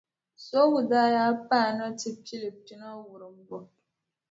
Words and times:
Sooŋa 0.45 0.81
daa 0.91 1.09
yaa 1.15 1.33
paana 1.49 1.83
nti 1.91 2.09
pili 2.25 2.49
pina 2.65 2.87
wurimbu. 3.07 3.57